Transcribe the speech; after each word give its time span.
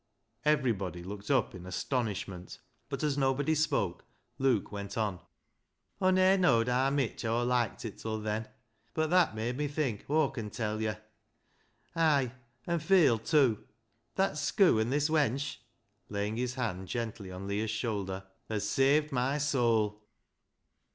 Everybody 0.45 1.03
looked 1.03 1.29
up 1.29 1.53
in 1.53 1.67
astonishment, 1.67 2.57
but 2.89 3.03
as 3.03 3.19
nobody 3.19 3.53
spoke, 3.53 4.03
Luke 4.39 4.71
went 4.71 4.97
on 4.97 5.19
—"Aw 6.01 6.09
ne'er 6.09 6.39
know'd 6.39 6.69
haa 6.69 6.89
mitch 6.89 7.23
Aw 7.23 7.43
loiked 7.45 7.85
it 7.85 7.99
till 7.99 8.19
then, 8.19 8.47
bud 8.95 9.11
that 9.11 9.35
made 9.35 9.57
me 9.57 9.67
think, 9.67 10.05
Aw 10.09 10.29
con 10.31 10.49
tell 10.49 10.81
yo'! 10.81 10.95
Ay, 11.95 12.31
an' 12.65 12.79
feel 12.79 13.19
tew! 13.19 13.63
That 14.15 14.37
schoo' 14.39 14.79
and 14.81 14.91
this 14.91 15.07
wench"— 15.07 15.57
laying 16.09 16.35
his 16.35 16.55
hand 16.55 16.87
gently 16.87 17.31
on 17.31 17.47
Leah's 17.47 17.69
shoulder 17.69 18.25
—"has 18.49 18.67
saved 18.67 19.11
my 19.11 19.37
soul." 19.37 20.01